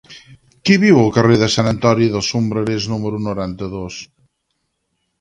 [0.69, 4.03] Qui viu al carrer de Sant Antoni dels Sombrerers número noranta-dos?